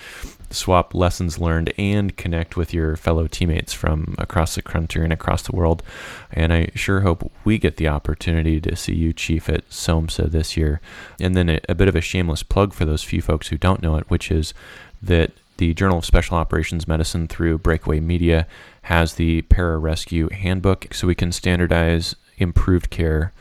swap 0.51 0.93
lessons 0.93 1.39
learned 1.39 1.73
and 1.77 2.15
connect 2.17 2.55
with 2.55 2.73
your 2.73 2.95
fellow 2.95 3.27
teammates 3.27 3.73
from 3.73 4.15
across 4.17 4.55
the 4.55 4.61
country 4.61 5.03
and 5.03 5.13
across 5.13 5.41
the 5.43 5.55
world. 5.55 5.83
And 6.31 6.53
I 6.53 6.69
sure 6.75 7.01
hope 7.01 7.31
we 7.43 7.57
get 7.57 7.77
the 7.77 7.87
opportunity 7.87 8.59
to 8.61 8.75
see 8.75 8.95
you, 8.95 9.13
Chief, 9.13 9.49
at 9.49 9.69
SOMSA 9.69 10.31
this 10.31 10.55
year. 10.55 10.81
And 11.19 11.35
then 11.35 11.49
a, 11.49 11.59
a 11.69 11.75
bit 11.75 11.87
of 11.87 11.95
a 11.95 12.01
shameless 12.01 12.43
plug 12.43 12.73
for 12.73 12.85
those 12.85 13.03
few 13.03 13.21
folks 13.21 13.47
who 13.47 13.57
don't 13.57 13.81
know 13.81 13.95
it, 13.97 14.09
which 14.09 14.31
is 14.31 14.53
that 15.01 15.31
the 15.57 15.73
Journal 15.73 15.99
of 15.99 16.05
Special 16.05 16.37
Operations 16.37 16.87
Medicine 16.87 17.27
through 17.27 17.59
Breakaway 17.59 17.99
Media 17.99 18.47
has 18.83 19.13
the 19.13 19.41
Pararescue 19.43 20.31
Handbook 20.31 20.93
so 20.93 21.07
we 21.07 21.15
can 21.15 21.31
standardize 21.31 22.15
improved 22.37 22.89
care 22.89 23.31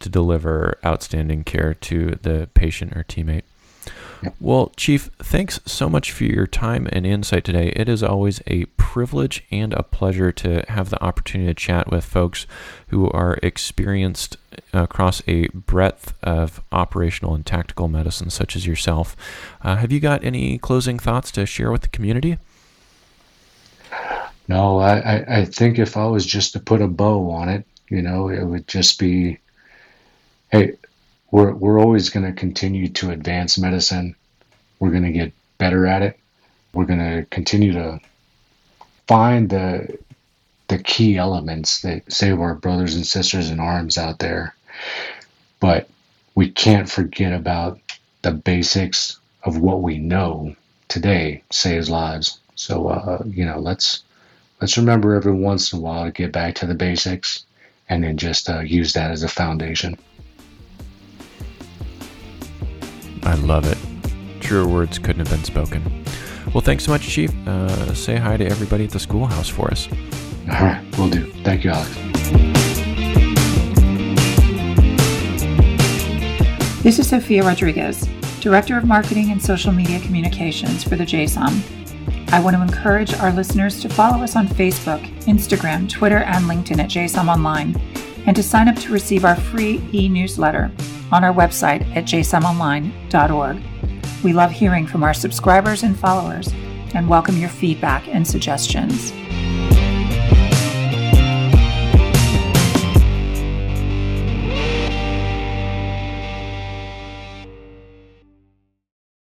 to 0.00 0.08
deliver 0.08 0.78
outstanding 0.84 1.44
care 1.44 1.74
to 1.74 2.18
the 2.22 2.48
patient 2.54 2.96
or 2.96 3.04
teammate. 3.04 3.42
Well, 4.40 4.72
Chief, 4.76 5.10
thanks 5.18 5.60
so 5.66 5.88
much 5.88 6.10
for 6.12 6.24
your 6.24 6.46
time 6.46 6.88
and 6.92 7.06
insight 7.06 7.44
today. 7.44 7.72
It 7.76 7.88
is 7.88 8.02
always 8.02 8.40
a 8.46 8.64
privilege 8.76 9.44
and 9.50 9.72
a 9.74 9.82
pleasure 9.82 10.32
to 10.32 10.64
have 10.68 10.90
the 10.90 11.02
opportunity 11.02 11.52
to 11.52 11.54
chat 11.54 11.90
with 11.90 12.04
folks 12.04 12.46
who 12.88 13.10
are 13.10 13.38
experienced 13.42 14.36
across 14.72 15.22
a 15.26 15.48
breadth 15.48 16.14
of 16.22 16.62
operational 16.72 17.34
and 17.34 17.44
tactical 17.44 17.88
medicine, 17.88 18.30
such 18.30 18.56
as 18.56 18.66
yourself. 18.66 19.16
Uh, 19.62 19.76
have 19.76 19.92
you 19.92 20.00
got 20.00 20.24
any 20.24 20.58
closing 20.58 20.98
thoughts 20.98 21.30
to 21.32 21.44
share 21.44 21.70
with 21.70 21.82
the 21.82 21.88
community? 21.88 22.38
No, 24.48 24.78
I, 24.78 25.40
I 25.40 25.44
think 25.44 25.78
if 25.78 25.96
I 25.96 26.06
was 26.06 26.26
just 26.26 26.52
to 26.52 26.60
put 26.60 26.82
a 26.82 26.86
bow 26.86 27.30
on 27.30 27.48
it, 27.48 27.66
you 27.88 28.02
know, 28.02 28.28
it 28.28 28.44
would 28.44 28.68
just 28.68 28.98
be 28.98 29.38
hey, 30.50 30.74
we're 31.34 31.52
we're 31.52 31.80
always 31.80 32.10
going 32.10 32.24
to 32.24 32.32
continue 32.32 32.86
to 32.86 33.10
advance 33.10 33.58
medicine. 33.58 34.14
We're 34.78 34.92
going 34.92 35.02
to 35.02 35.10
get 35.10 35.32
better 35.58 35.84
at 35.84 36.02
it. 36.02 36.16
We're 36.72 36.84
going 36.84 37.00
to 37.00 37.26
continue 37.28 37.72
to 37.72 37.98
find 39.08 39.50
the 39.50 39.98
the 40.68 40.78
key 40.78 41.16
elements 41.16 41.80
that 41.80 42.12
save 42.12 42.38
our 42.38 42.54
brothers 42.54 42.94
and 42.94 43.04
sisters 43.04 43.50
in 43.50 43.58
arms 43.58 43.98
out 43.98 44.20
there. 44.20 44.54
But 45.58 45.88
we 46.36 46.50
can't 46.50 46.88
forget 46.88 47.32
about 47.32 47.80
the 48.22 48.30
basics 48.30 49.18
of 49.42 49.58
what 49.58 49.82
we 49.82 49.98
know 49.98 50.54
today 50.86 51.42
saves 51.50 51.90
lives. 51.90 52.38
So 52.54 52.86
uh, 52.90 53.24
you 53.26 53.44
know, 53.44 53.58
let's 53.58 54.04
let's 54.60 54.78
remember 54.78 55.16
every 55.16 55.34
once 55.34 55.72
in 55.72 55.80
a 55.80 55.82
while 55.82 56.04
to 56.04 56.12
get 56.12 56.30
back 56.30 56.54
to 56.56 56.66
the 56.66 56.74
basics 56.74 57.44
and 57.88 58.04
then 58.04 58.18
just 58.18 58.48
uh, 58.48 58.60
use 58.60 58.92
that 58.92 59.10
as 59.10 59.24
a 59.24 59.28
foundation. 59.28 59.98
I 63.24 63.34
love 63.36 63.66
it. 63.66 63.78
Truer 64.40 64.66
words 64.66 64.98
couldn't 64.98 65.26
have 65.26 65.30
been 65.30 65.44
spoken. 65.44 65.82
Well, 66.52 66.60
thanks 66.60 66.84
so 66.84 66.92
much, 66.92 67.02
Chief. 67.02 67.30
Uh, 67.46 67.94
say 67.94 68.16
hi 68.16 68.36
to 68.36 68.46
everybody 68.46 68.84
at 68.84 68.90
the 68.90 69.00
schoolhouse 69.00 69.48
for 69.48 69.70
us. 69.70 69.88
All 70.52 70.60
right, 70.60 70.84
we'll 70.98 71.08
do. 71.08 71.32
Thank 71.42 71.64
you, 71.64 71.70
Alex. 71.70 71.90
This 76.82 76.98
is 76.98 77.08
Sophia 77.08 77.42
Rodriguez, 77.42 78.06
Director 78.40 78.76
of 78.76 78.84
Marketing 78.84 79.30
and 79.30 79.40
Social 79.42 79.72
Media 79.72 79.98
Communications 80.00 80.84
for 80.84 80.96
the 80.96 81.04
JSOM. 81.04 81.62
I 82.30 82.40
want 82.40 82.56
to 82.56 82.62
encourage 82.62 83.14
our 83.14 83.32
listeners 83.32 83.80
to 83.80 83.88
follow 83.88 84.22
us 84.22 84.36
on 84.36 84.46
Facebook, 84.46 85.00
Instagram, 85.22 85.88
Twitter, 85.88 86.18
and 86.18 86.44
LinkedIn 86.44 86.78
at 86.78 86.90
JSOM 86.90 87.28
Online, 87.28 87.74
and 88.26 88.36
to 88.36 88.42
sign 88.42 88.68
up 88.68 88.76
to 88.76 88.92
receive 88.92 89.24
our 89.24 89.36
free 89.36 89.82
e 89.94 90.10
newsletter 90.10 90.70
on 91.12 91.24
our 91.24 91.32
website 91.32 91.84
at 91.96 92.04
jsomonline.org. 92.04 93.62
We 94.22 94.32
love 94.32 94.50
hearing 94.50 94.86
from 94.86 95.02
our 95.02 95.14
subscribers 95.14 95.82
and 95.82 95.98
followers 95.98 96.52
and 96.94 97.08
welcome 97.08 97.36
your 97.36 97.50
feedback 97.50 98.06
and 98.08 98.26
suggestions. 98.26 99.12